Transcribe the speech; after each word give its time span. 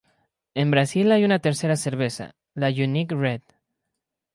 En 0.55 0.71
Brasil, 0.71 1.11
hay 1.11 1.23
una 1.25 1.37
tercera 1.37 1.77
cerveza, 1.77 2.33
la 2.55 2.69
Unique 2.69 3.13
Red. 3.13 3.41